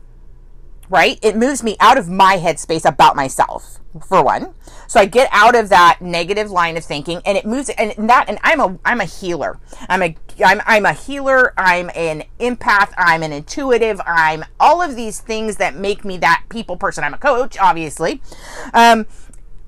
right? 0.88 1.18
It 1.22 1.36
moves 1.36 1.62
me 1.62 1.76
out 1.80 1.98
of 1.98 2.08
my 2.08 2.36
headspace 2.36 2.84
about 2.84 3.16
myself, 3.16 3.80
for 4.06 4.22
one. 4.22 4.54
So 4.86 5.00
I 5.00 5.06
get 5.06 5.28
out 5.32 5.54
of 5.54 5.68
that 5.68 5.98
negative 6.00 6.50
line 6.50 6.76
of 6.76 6.84
thinking 6.84 7.20
and 7.24 7.38
it 7.38 7.46
moves 7.46 7.68
and 7.70 7.92
that 8.08 8.28
and 8.28 8.38
I'm 8.42 8.60
a 8.60 8.78
I'm 8.84 9.00
a 9.00 9.04
healer. 9.04 9.58
I'm 9.88 10.02
a 10.02 10.16
I'm 10.44 10.60
I'm 10.66 10.86
a 10.86 10.92
healer, 10.92 11.54
I'm 11.56 11.90
an 11.94 12.24
empath, 12.40 12.92
I'm 12.96 13.22
an 13.22 13.32
intuitive, 13.32 14.00
I'm 14.06 14.44
all 14.58 14.82
of 14.82 14.96
these 14.96 15.20
things 15.20 15.56
that 15.56 15.76
make 15.76 16.04
me 16.04 16.18
that 16.18 16.44
people 16.48 16.76
person. 16.76 17.04
I'm 17.04 17.14
a 17.14 17.18
coach, 17.18 17.56
obviously. 17.58 18.20
Um 18.72 19.06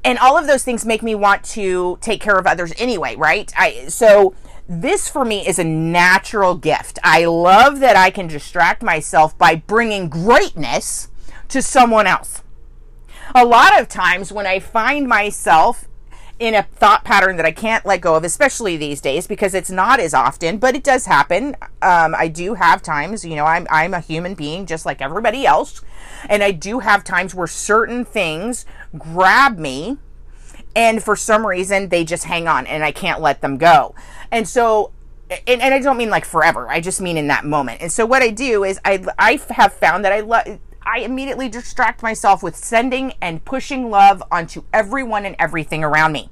and 0.05 0.19
all 0.19 0.39
of 0.39 0.47
those 0.47 0.63
things 0.63 0.85
make 0.85 1.03
me 1.03 1.15
want 1.15 1.43
to 1.45 1.99
take 2.01 2.21
care 2.21 2.37
of 2.37 2.47
others 2.47 2.73
anyway, 2.79 3.17
right? 3.17 3.53
I 3.57 3.89
so 3.89 4.35
this 4.69 5.09
for 5.09 5.25
me 5.25 5.47
is 5.47 5.59
a 5.59 5.65
natural 5.65 6.57
gift. 6.57 6.99
I 7.05 7.25
love 7.25 7.81
that 7.81 7.97
I 7.97 8.11
can 8.11 8.27
distract 8.27 8.83
myself 8.83 9.37
by 9.39 9.57
bringing 9.57 10.09
greatness 10.09 11.09
to 11.49 11.63
someone 11.63 12.07
else. 12.07 12.43
A 13.35 13.45
lot 13.45 13.81
of 13.81 13.89
times 13.89 14.33
when 14.33 14.47
I 14.47 14.59
find 14.59 15.09
myself 15.09 15.87
in 16.39 16.55
a 16.55 16.63
thought 16.63 17.03
pattern 17.05 17.37
that 17.37 17.47
I 17.47 17.53
can't 17.53 17.87
let 17.87 18.03
go 18.03 18.15
of, 18.15 18.25
especially 18.25 18.77
these 18.77 19.01
days 19.01 19.27
because 19.27 19.55
it's 19.55 19.71
not 19.71 20.01
as 20.01 20.13
often, 20.13 20.59
but 20.59 20.75
it 20.75 20.85
does 20.85 21.07
happen. 21.07 21.57
Um, 21.81 22.15
I 22.15 22.29
do 22.29 22.55
have 22.55 22.83
times, 22.83 23.25
you 23.25 23.37
know, 23.37 23.47
I'm, 23.47 23.67
I'm 23.71 23.95
a 23.95 24.01
human 24.01 24.35
being 24.35 24.67
just 24.67 24.85
like 24.85 25.01
everybody 25.01 25.47
else. 25.47 25.81
And 26.29 26.43
I 26.43 26.51
do 26.51 26.81
have 26.81 27.05
times 27.05 27.35
where 27.35 27.47
certain 27.47 28.05
things 28.05 28.67
grab 28.99 29.59
me 29.59 29.99
and 30.77 31.03
for 31.03 31.17
some 31.17 31.45
reason 31.45 31.89
they 31.89 32.05
just 32.05 32.25
hang 32.25 32.47
on 32.47 32.67
and 32.67 32.85
I 32.85 32.93
can't 32.93 33.21
let 33.21 33.41
them 33.41 33.57
go. 33.57 33.97
And 34.31 34.49
so 34.49 34.93
and, 35.29 35.61
and 35.61 35.75
I 35.75 35.81
don't 35.81 35.97
mean 35.97 36.11
like 36.11 36.25
forever. 36.25 36.69
I 36.69 36.81
just 36.81 37.01
mean 37.01 37.17
in 37.17 37.27
that 37.29 37.45
moment. 37.45 37.81
And 37.81 37.91
so 37.91 38.07
what 38.07 38.23
I 38.23 38.31
do 38.31 38.63
is 38.63 38.79
I 38.85 39.05
I 39.19 39.41
have 39.51 39.73
found 39.73 40.05
that 40.05 40.13
I 40.13 40.21
love 40.21 40.61
I 40.83 41.01
immediately 41.01 41.49
distract 41.49 42.03
myself 42.03 42.45
with 42.45 42.55
sending 42.55 43.15
and 43.21 43.45
pushing 43.45 43.91
love 43.91 44.23
onto 44.31 44.63
everyone 44.73 45.25
and 45.25 45.35
everything 45.39 45.83
around 45.83 46.13
me. 46.13 46.31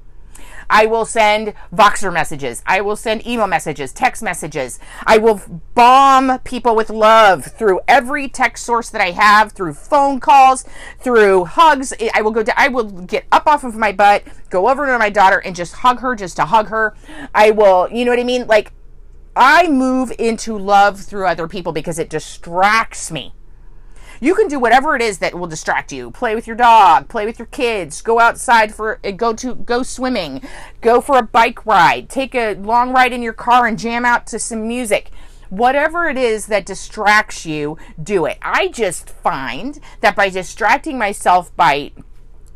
I 0.69 0.85
will 0.85 1.05
send 1.05 1.53
Voxer 1.73 2.13
messages. 2.13 2.63
I 2.65 2.81
will 2.81 2.95
send 2.95 3.25
email 3.25 3.47
messages, 3.47 3.91
text 3.91 4.23
messages. 4.23 4.79
I 5.05 5.17
will 5.17 5.41
bomb 5.73 6.39
people 6.39 6.75
with 6.75 6.89
love 6.89 7.45
through 7.45 7.81
every 7.87 8.27
text 8.27 8.65
source 8.65 8.89
that 8.89 9.01
I 9.01 9.11
have, 9.11 9.51
through 9.51 9.73
phone 9.73 10.19
calls, 10.19 10.65
through 10.99 11.45
hugs. 11.45 11.93
I 12.13 12.21
will 12.21 12.31
go 12.31 12.43
to, 12.43 12.59
I 12.59 12.67
will 12.67 12.83
get 12.83 13.25
up 13.31 13.47
off 13.47 13.63
of 13.63 13.75
my 13.75 13.91
butt, 13.91 14.23
go 14.49 14.69
over 14.69 14.85
to 14.85 14.97
my 14.97 15.09
daughter 15.09 15.39
and 15.39 15.55
just 15.55 15.73
hug 15.73 15.99
her 15.99 16.15
just 16.15 16.37
to 16.37 16.45
hug 16.45 16.67
her. 16.69 16.95
I 17.33 17.51
will, 17.51 17.89
you 17.91 18.05
know 18.05 18.11
what 18.11 18.19
I 18.19 18.23
mean? 18.23 18.47
Like 18.47 18.71
I 19.35 19.67
move 19.67 20.13
into 20.17 20.57
love 20.57 21.01
through 21.01 21.27
other 21.27 21.47
people 21.47 21.73
because 21.73 21.99
it 21.99 22.09
distracts 22.09 23.11
me 23.11 23.33
you 24.19 24.35
can 24.35 24.47
do 24.47 24.59
whatever 24.59 24.95
it 24.95 25.01
is 25.01 25.19
that 25.19 25.35
will 25.35 25.47
distract 25.47 25.91
you. 25.91 26.11
Play 26.11 26.35
with 26.35 26.47
your 26.47 26.55
dog, 26.55 27.07
play 27.09 27.25
with 27.25 27.39
your 27.39 27.47
kids, 27.47 28.01
go 28.01 28.19
outside 28.19 28.73
for 28.73 28.99
uh, 29.03 29.11
go 29.11 29.33
to 29.33 29.55
go 29.55 29.83
swimming, 29.83 30.41
go 30.81 31.01
for 31.01 31.17
a 31.17 31.23
bike 31.23 31.65
ride, 31.65 32.09
take 32.09 32.35
a 32.35 32.55
long 32.55 32.91
ride 32.91 33.13
in 33.13 33.21
your 33.21 33.33
car 33.33 33.67
and 33.67 33.79
jam 33.79 34.05
out 34.05 34.27
to 34.27 34.39
some 34.39 34.67
music. 34.67 35.11
Whatever 35.49 36.09
it 36.09 36.17
is 36.17 36.47
that 36.47 36.65
distracts 36.65 37.45
you, 37.45 37.77
do 38.01 38.25
it. 38.25 38.37
I 38.41 38.67
just 38.67 39.09
find 39.09 39.79
that 40.01 40.15
by 40.15 40.29
distracting 40.29 40.97
myself 40.97 41.55
by 41.55 41.91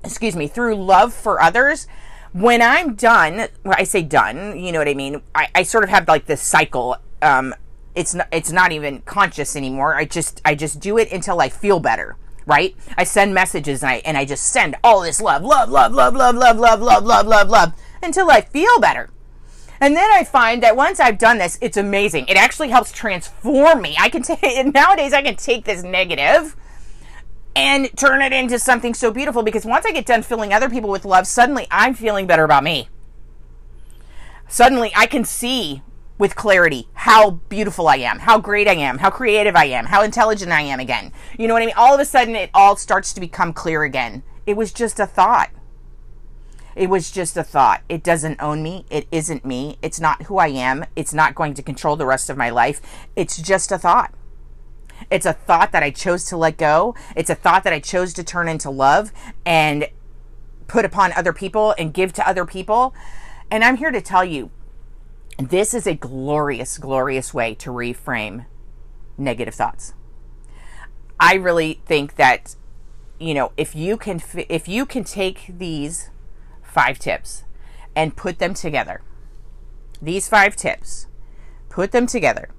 excuse 0.04 0.36
me, 0.36 0.48
through 0.48 0.76
love 0.76 1.14
for 1.14 1.42
others, 1.42 1.88
when 2.32 2.62
I'm 2.62 2.96
done, 2.96 3.48
well, 3.64 3.76
I 3.78 3.84
say 3.84 4.02
done, 4.02 4.60
you 4.60 4.72
know 4.72 4.80
what 4.80 4.88
I 4.88 4.94
mean? 4.94 5.22
I, 5.34 5.48
I 5.56 5.64
sort 5.64 5.84
of 5.84 5.90
have 5.90 6.08
like 6.08 6.26
this 6.26 6.42
cycle 6.42 6.98
um, 7.22 7.54
it's 7.96 8.14
not 8.14 8.28
it's 8.32 8.52
not 8.52 8.72
even 8.72 9.02
conscious 9.02 9.56
anymore. 9.56 9.96
I 9.96 10.06
just 10.06 10.42
I 10.46 10.56
just 10.56 10.80
do 10.80 10.98
it 10.98 11.12
until 11.12 11.42
I 11.42 11.50
feel 11.50 11.80
better, 11.80 12.18
right? 12.46 12.76
I 12.98 13.04
send 13.04 13.34
messages 13.34 13.84
and 13.84 13.92
I 13.92 13.96
and 14.06 14.18
I 14.18 14.26
just 14.26 14.48
send 14.48 14.76
all 14.84 15.02
this 15.02 15.22
love, 15.22 15.44
love, 15.44 15.70
love, 15.70 15.94
love, 15.94 16.14
love, 16.16 16.36
love, 16.36 16.60
love, 16.60 16.82
love, 16.82 17.06
love, 17.06 17.28
love, 17.28 17.50
love 17.50 17.74
until 18.02 18.30
I 18.30 18.42
feel 18.42 18.80
better. 18.80 19.10
And 19.82 19.96
then 19.96 20.10
I 20.12 20.24
find 20.24 20.62
that 20.64 20.76
once 20.76 21.00
I've 21.00 21.18
done 21.18 21.38
this, 21.38 21.58
it's 21.62 21.78
amazing. 21.78 22.28
It 22.28 22.36
actually 22.36 22.70
helps 22.70 22.92
transform 22.92 23.82
me. 23.82 23.96
I 24.00 24.10
can 24.10 24.22
take 24.22 24.74
nowadays 24.74 25.14
I 25.14 25.22
can 25.22 25.36
take 25.36 25.66
this 25.66 25.84
negative 25.84 26.56
and 27.56 27.90
turn 27.98 28.22
it 28.22 28.32
into 28.32 28.60
something 28.60 28.94
so 28.94 29.12
beautiful 29.12 29.44
because 29.44 29.66
once 29.66 29.86
I 29.86 29.92
get 29.92 30.06
done 30.06 30.22
filling 30.22 30.54
other 30.54 30.70
people 30.70 30.90
with 30.90 31.06
love, 31.06 31.28
suddenly 31.28 31.68
I'm 31.72 31.94
feeling 31.94 32.28
better 32.28 32.44
about 32.44 32.64
me. 32.64 32.90
Suddenly 34.48 34.92
I 34.96 35.06
can 35.06 35.24
see 35.24 35.82
with 36.20 36.36
clarity 36.36 36.88
how 36.94 37.32
beautiful 37.50 37.88
I 37.88 37.96
am, 37.96 38.20
how 38.20 38.38
great 38.38 38.68
I 38.68 38.74
am, 38.74 39.00
how 39.00 39.10
creative 39.10 39.56
I 39.56 39.66
am, 39.66 39.88
how 39.88 40.04
intelligent 40.04 40.52
I 40.52 40.62
am 40.62 40.80
again. 40.80 41.12
You 41.40 41.48
know 41.48 41.56
what 41.56 41.64
I 41.64 41.66
mean? 41.66 41.76
All 41.76 41.96
of 41.96 42.00
a 42.00 42.06
sudden, 42.06 42.36
it 42.36 42.52
all 42.54 42.76
starts 42.76 43.14
to 43.14 43.22
become 43.22 43.54
clear 43.54 43.84
again. 43.84 44.22
It 44.46 44.56
was 44.56 44.72
just 44.72 45.00
a 45.00 45.08
thought. 45.08 45.50
It 46.76 46.90
was 46.90 47.10
just 47.10 47.36
a 47.36 47.44
thought. 47.44 47.82
It 47.90 48.04
doesn't 48.04 48.42
own 48.42 48.62
me. 48.62 48.86
It 48.90 49.08
isn't 49.12 49.46
me. 49.46 49.78
It's 49.82 50.00
not 50.00 50.24
who 50.24 50.38
I 50.38 50.48
am. 50.48 50.86
It's 50.96 51.14
not 51.14 51.36
going 51.36 51.54
to 51.56 51.64
control 51.64 51.96
the 51.96 52.06
rest 52.06 52.30
of 52.30 52.38
my 52.38 52.50
life. 52.50 52.82
It's 53.16 53.42
just 53.42 53.72
a 53.72 53.78
thought. 53.78 54.14
It's 55.10 55.26
a 55.26 55.34
thought 55.34 55.72
that 55.72 55.84
I 55.84 55.90
chose 55.90 56.26
to 56.26 56.38
let 56.38 56.58
go. 56.58 56.96
It's 57.16 57.30
a 57.30 57.36
thought 57.36 57.64
that 57.64 57.74
I 57.74 57.80
chose 57.80 58.14
to 58.16 58.24
turn 58.24 58.50
into 58.50 58.70
love 58.70 59.12
and 59.46 59.88
put 60.68 60.86
upon 60.86 61.14
other 61.14 61.34
people 61.34 61.74
and 61.78 61.94
give 61.94 62.12
to 62.14 62.28
other 62.28 62.46
people. 62.46 62.94
And 63.50 63.64
I'm 63.64 63.78
here 63.78 63.92
to 63.92 64.02
tell 64.02 64.26
you 64.26 64.52
this 65.40 65.74
is 65.74 65.88
a 65.88 65.96
glorious, 65.96 66.78
glorious 66.78 67.34
way 67.34 67.56
to 67.56 67.70
reframe 67.70 68.46
negative 69.18 69.56
thoughts. 69.56 69.94
I 71.20 71.36
really 71.36 71.82
think 71.86 72.16
that 72.16 72.56
you 73.20 73.34
know 73.34 73.52
if 73.58 73.76
you 73.76 73.98
can 73.98 74.22
if 74.50 74.68
you 74.68 74.86
can 74.86 75.04
take 75.04 75.46
these 75.50 76.10
five 76.64 77.00
tips 77.00 77.44
and 77.96 78.16
put 78.16 78.40
them 78.40 78.54
together 78.54 79.02
these 80.02 80.30
five 80.30 80.56
tips 80.56 81.08
put 81.68 81.92
them 81.92 82.08
together 82.08 82.50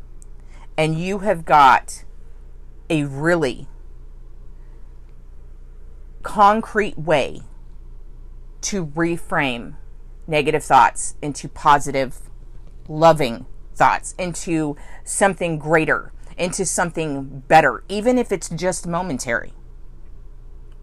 and 0.76 0.98
you 0.98 1.20
have 1.20 1.46
got 1.46 2.04
a 2.90 3.04
really 3.04 3.68
concrete 6.22 6.98
way 6.98 7.40
to 8.60 8.84
reframe 8.84 9.76
negative 10.26 10.62
thoughts 10.62 11.14
into 11.22 11.48
positive 11.48 12.29
loving 12.90 13.46
thoughts 13.74 14.14
into 14.18 14.76
something 15.04 15.58
greater, 15.58 16.12
into 16.36 16.66
something 16.66 17.42
better, 17.48 17.84
even 17.88 18.18
if 18.18 18.32
it's 18.32 18.48
just 18.50 18.86
momentary. 18.86 19.54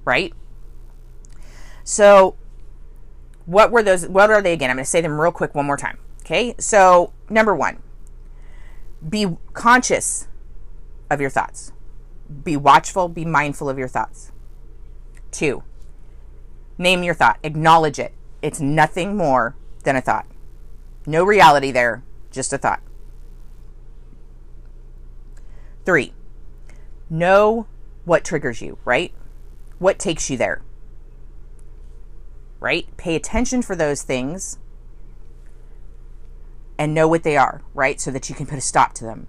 Right? 0.05 0.33
So, 1.83 2.35
what 3.45 3.71
were 3.71 3.83
those? 3.83 4.07
What 4.07 4.31
are 4.31 4.41
they 4.41 4.53
again? 4.53 4.69
I'm 4.69 4.77
going 4.77 4.85
to 4.85 4.89
say 4.89 5.01
them 5.01 5.19
real 5.19 5.31
quick 5.31 5.53
one 5.53 5.65
more 5.65 5.77
time. 5.77 5.99
Okay? 6.21 6.55
So, 6.57 7.13
number 7.29 7.55
one, 7.55 7.83
be 9.07 9.37
conscious 9.53 10.27
of 11.09 11.21
your 11.21 11.29
thoughts. 11.29 11.71
Be 12.43 12.57
watchful, 12.57 13.07
be 13.07 13.25
mindful 13.25 13.69
of 13.69 13.77
your 13.77 13.87
thoughts. 13.87 14.31
Two, 15.31 15.63
name 16.77 17.03
your 17.03 17.13
thought, 17.13 17.37
acknowledge 17.43 17.99
it. 17.99 18.13
It's 18.41 18.59
nothing 18.59 19.15
more 19.15 19.55
than 19.83 19.95
a 19.95 20.01
thought. 20.01 20.25
No 21.07 21.23
reality 21.23 21.71
there, 21.71 22.03
just 22.31 22.51
a 22.51 22.57
thought. 22.57 22.81
Three, 25.85 26.13
know 27.09 27.65
what 28.03 28.25
triggers 28.25 28.61
you, 28.61 28.77
right? 28.83 29.13
What 29.79 29.99
takes 29.99 30.29
you 30.29 30.35
there, 30.35 30.61
right? 32.59 32.85
Pay 32.97 33.15
attention 33.15 33.61
for 33.61 33.73
those 33.73 34.03
things 34.03 34.59
and 36.77 36.93
know 36.93 37.07
what 37.07 37.23
they 37.23 37.37
are, 37.37 37.61
right? 37.73 38.01
So 38.01 38.11
that 38.11 38.27
you 38.27 38.35
can 38.35 38.45
put 38.45 38.57
a 38.57 38.61
stop 38.61 38.93
to 38.95 39.05
them. 39.05 39.27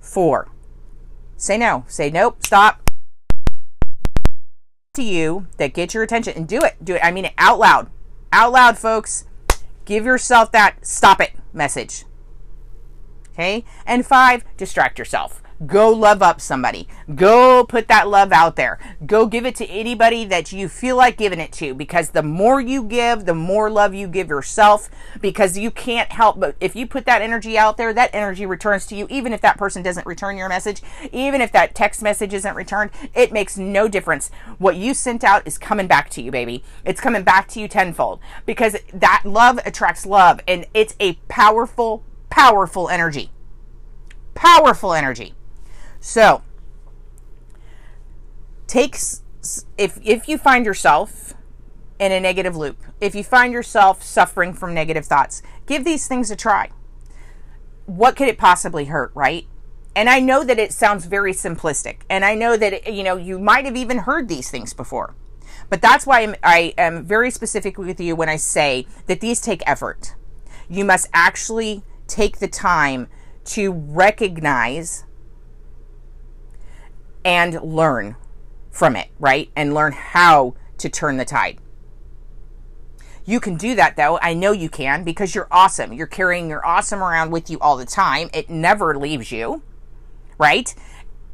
Four, 0.00 0.48
say 1.36 1.58
no. 1.58 1.84
Say 1.86 2.08
nope, 2.08 2.44
stop. 2.46 2.90
To 4.94 5.02
you 5.02 5.48
that 5.58 5.74
get 5.74 5.92
your 5.92 6.02
attention 6.02 6.32
and 6.34 6.48
do 6.48 6.62
it. 6.62 6.82
Do 6.82 6.94
it. 6.94 7.04
I 7.04 7.10
mean 7.10 7.26
it 7.26 7.34
out 7.36 7.58
loud. 7.58 7.90
Out 8.32 8.52
loud, 8.52 8.78
folks. 8.78 9.26
Give 9.88 10.04
yourself 10.04 10.52
that 10.52 10.84
stop 10.84 11.18
it 11.18 11.32
message. 11.54 12.04
Okay? 13.30 13.64
And 13.86 14.04
five, 14.04 14.44
distract 14.58 14.98
yourself. 14.98 15.42
Go 15.66 15.90
love 15.90 16.22
up 16.22 16.40
somebody. 16.40 16.86
Go 17.16 17.64
put 17.64 17.88
that 17.88 18.06
love 18.06 18.30
out 18.30 18.54
there. 18.54 18.78
Go 19.04 19.26
give 19.26 19.44
it 19.44 19.56
to 19.56 19.66
anybody 19.66 20.24
that 20.24 20.52
you 20.52 20.68
feel 20.68 20.96
like 20.96 21.16
giving 21.16 21.40
it 21.40 21.50
to 21.54 21.74
because 21.74 22.10
the 22.10 22.22
more 22.22 22.60
you 22.60 22.84
give, 22.84 23.24
the 23.24 23.34
more 23.34 23.68
love 23.68 23.92
you 23.92 24.06
give 24.06 24.28
yourself 24.28 24.88
because 25.20 25.58
you 25.58 25.72
can't 25.72 26.12
help 26.12 26.38
but 26.38 26.54
if 26.60 26.76
you 26.76 26.86
put 26.86 27.06
that 27.06 27.22
energy 27.22 27.58
out 27.58 27.76
there, 27.76 27.92
that 27.92 28.14
energy 28.14 28.46
returns 28.46 28.86
to 28.86 28.94
you 28.94 29.08
even 29.10 29.32
if 29.32 29.40
that 29.40 29.58
person 29.58 29.82
doesn't 29.82 30.06
return 30.06 30.36
your 30.36 30.48
message, 30.48 30.80
even 31.10 31.40
if 31.40 31.50
that 31.50 31.74
text 31.74 32.02
message 32.02 32.32
isn't 32.32 32.54
returned, 32.54 32.92
it 33.12 33.32
makes 33.32 33.58
no 33.58 33.88
difference. 33.88 34.30
What 34.58 34.76
you 34.76 34.94
sent 34.94 35.24
out 35.24 35.44
is 35.44 35.58
coming 35.58 35.88
back 35.88 36.08
to 36.10 36.22
you, 36.22 36.30
baby. 36.30 36.62
It's 36.84 37.00
coming 37.00 37.24
back 37.24 37.48
to 37.48 37.60
you 37.60 37.66
tenfold 37.66 38.20
because 38.46 38.76
that 38.94 39.22
love 39.24 39.58
attracts 39.66 40.06
love 40.06 40.38
and 40.46 40.66
it's 40.72 40.94
a 41.00 41.14
powerful 41.26 42.04
powerful 42.30 42.88
energy. 42.88 43.32
Powerful 44.34 44.94
energy. 44.94 45.34
So, 46.00 46.42
takes 48.66 49.22
if 49.76 49.98
if 50.04 50.28
you 50.28 50.38
find 50.38 50.66
yourself 50.66 51.34
in 51.98 52.12
a 52.12 52.20
negative 52.20 52.56
loop, 52.56 52.78
if 53.00 53.14
you 53.14 53.24
find 53.24 53.52
yourself 53.52 54.02
suffering 54.02 54.52
from 54.52 54.74
negative 54.74 55.06
thoughts, 55.06 55.42
give 55.66 55.84
these 55.84 56.06
things 56.06 56.30
a 56.30 56.36
try. 56.36 56.70
What 57.86 58.16
could 58.16 58.28
it 58.28 58.38
possibly 58.38 58.86
hurt, 58.86 59.10
right? 59.14 59.46
And 59.96 60.08
I 60.08 60.20
know 60.20 60.44
that 60.44 60.58
it 60.58 60.72
sounds 60.72 61.06
very 61.06 61.32
simplistic, 61.32 62.02
and 62.08 62.24
I 62.24 62.34
know 62.34 62.56
that 62.56 62.92
you 62.92 63.02
know 63.02 63.16
you 63.16 63.38
might 63.38 63.64
have 63.64 63.76
even 63.76 63.98
heard 63.98 64.28
these 64.28 64.50
things 64.50 64.72
before. 64.72 65.14
But 65.70 65.82
that's 65.82 66.06
why 66.06 66.22
I'm, 66.22 66.34
I 66.42 66.72
am 66.78 67.04
very 67.04 67.30
specific 67.30 67.78
with 67.78 68.00
you 68.00 68.16
when 68.16 68.28
I 68.28 68.36
say 68.36 68.86
that 69.06 69.20
these 69.20 69.40
take 69.40 69.62
effort. 69.66 70.14
You 70.68 70.84
must 70.84 71.08
actually 71.12 71.82
take 72.06 72.38
the 72.38 72.48
time 72.48 73.08
to 73.46 73.72
recognize 73.72 75.04
and 77.28 77.60
learn 77.60 78.16
from 78.70 78.96
it, 78.96 79.10
right? 79.20 79.50
And 79.54 79.74
learn 79.74 79.92
how 79.92 80.54
to 80.78 80.88
turn 80.88 81.18
the 81.18 81.26
tide. 81.26 81.58
You 83.26 83.38
can 83.38 83.56
do 83.56 83.74
that 83.74 83.96
though. 83.96 84.18
I 84.22 84.32
know 84.32 84.52
you 84.52 84.70
can 84.70 85.04
because 85.04 85.34
you're 85.34 85.46
awesome. 85.50 85.92
You're 85.92 86.06
carrying 86.06 86.48
your 86.48 86.64
awesome 86.64 87.02
around 87.02 87.30
with 87.30 87.50
you 87.50 87.58
all 87.58 87.76
the 87.76 87.84
time. 87.84 88.30
It 88.32 88.48
never 88.48 88.96
leaves 88.96 89.30
you, 89.30 89.62
right? 90.38 90.74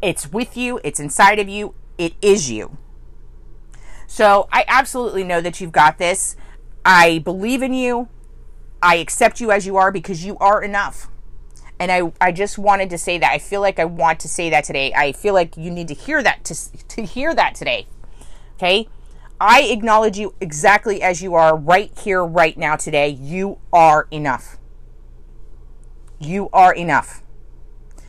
It's 0.02 0.32
with 0.32 0.56
you, 0.56 0.80
it's 0.82 0.98
inside 0.98 1.38
of 1.38 1.48
you, 1.48 1.74
it 1.96 2.14
is 2.20 2.50
you. 2.50 2.76
So 4.08 4.48
I 4.50 4.64
absolutely 4.66 5.22
know 5.22 5.40
that 5.40 5.60
you've 5.60 5.70
got 5.70 5.98
this. 5.98 6.34
I 6.84 7.20
believe 7.20 7.62
in 7.62 7.72
you. 7.72 8.08
I 8.82 8.96
accept 8.96 9.40
you 9.40 9.52
as 9.52 9.64
you 9.64 9.76
are 9.76 9.92
because 9.92 10.24
you 10.24 10.36
are 10.38 10.60
enough. 10.60 11.08
And 11.84 11.92
I, 11.92 12.28
I 12.28 12.32
just 12.32 12.56
wanted 12.56 12.88
to 12.88 12.96
say 12.96 13.18
that. 13.18 13.30
I 13.30 13.36
feel 13.36 13.60
like 13.60 13.78
I 13.78 13.84
want 13.84 14.18
to 14.20 14.28
say 14.28 14.48
that 14.48 14.64
today. 14.64 14.94
I 14.94 15.12
feel 15.12 15.34
like 15.34 15.54
you 15.58 15.70
need 15.70 15.88
to 15.88 15.94
hear 15.94 16.22
that 16.22 16.42
to, 16.44 16.78
to 16.88 17.04
hear 17.04 17.34
that 17.34 17.54
today. 17.54 17.86
Okay? 18.56 18.88
I 19.38 19.64
acknowledge 19.64 20.16
you 20.16 20.32
exactly 20.40 21.02
as 21.02 21.20
you 21.20 21.34
are 21.34 21.54
right 21.54 21.92
here, 21.98 22.24
right 22.24 22.56
now, 22.56 22.76
today. 22.76 23.10
You 23.10 23.58
are 23.70 24.08
enough. 24.10 24.56
You 26.18 26.48
are 26.54 26.72
enough. 26.72 27.22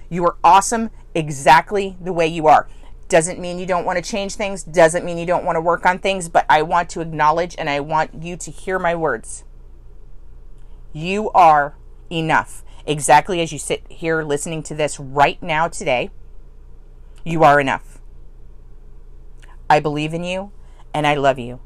You 0.08 0.24
are 0.24 0.38
awesome 0.42 0.90
exactly 1.14 1.98
the 2.00 2.14
way 2.14 2.28
you 2.28 2.48
are. 2.48 2.70
Doesn't 3.10 3.42
mean 3.42 3.60
you 3.60 3.66
don't 3.66 3.84
want 3.84 4.02
to 4.02 4.10
change 4.10 4.36
things, 4.36 4.64
doesn't 4.64 5.04
mean 5.04 5.18
you 5.18 5.26
don't 5.26 5.44
want 5.44 5.58
to 5.58 5.62
work 5.62 5.86
on 5.86 6.00
things, 6.00 6.30
but 6.30 6.46
I 6.48 6.62
want 6.62 6.90
to 6.92 7.02
acknowledge 7.02 7.58
and 7.58 7.70
I 7.70 7.82
want 7.82 8.24
you 8.24 8.38
to 8.38 8.52
hear 8.52 8.80
my 8.80 8.96
words. 8.96 9.44
You 10.94 11.30
are 11.32 11.76
enough 12.10 12.64
exactly 12.86 13.42
as 13.42 13.52
you 13.52 13.60
sit 13.60 13.84
here 13.90 14.24
listening 14.24 14.64
to 14.64 14.76
this 14.76 15.00
right 15.00 15.42
now 15.42 15.68
today, 15.68 16.12
you 17.24 17.44
are 17.44 17.60
enough. 17.60 18.00
I 19.70 19.80
believe 19.80 20.14
in 20.14 20.24
you 20.24 20.52
and 20.94 21.08
I 21.08 21.16
love 21.16 21.40
you. 21.40 21.60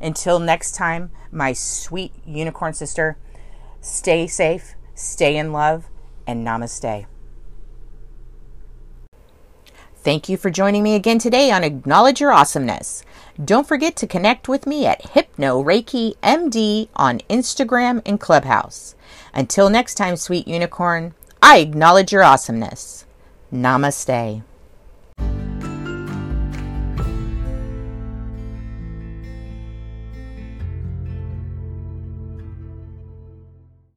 Until 0.00 0.38
next 0.38 0.74
time, 0.74 1.10
my 1.30 1.52
sweet 1.52 2.12
unicorn 2.26 2.74
sister, 2.74 3.16
stay 3.80 4.26
safe, 4.26 4.74
stay 4.94 5.36
in 5.36 5.52
love, 5.52 5.88
and 6.26 6.46
namaste. 6.46 7.06
Thank 9.96 10.28
you 10.28 10.36
for 10.36 10.50
joining 10.50 10.82
me 10.82 10.96
again 10.96 11.20
today 11.20 11.52
on 11.52 11.62
Acknowledge 11.62 12.20
Your 12.20 12.32
Awesomeness. 12.32 13.04
Don't 13.42 13.68
forget 13.68 13.94
to 13.96 14.08
connect 14.08 14.48
with 14.48 14.66
me 14.66 14.84
at 14.84 15.10
Hypno 15.10 15.62
Reiki 15.62 16.16
MD 16.24 16.88
on 16.96 17.20
Instagram 17.30 18.02
and 18.04 18.18
Clubhouse. 18.18 18.96
Until 19.34 19.70
next 19.70 19.94
time, 19.94 20.16
sweet 20.16 20.46
unicorn, 20.46 21.14
I 21.42 21.58
acknowledge 21.58 22.12
your 22.12 22.22
awesomeness. 22.22 23.04
Namaste. 23.52 24.42